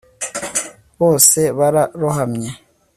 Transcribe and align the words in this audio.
bose 0.99 1.39
bararohamye 1.57 2.49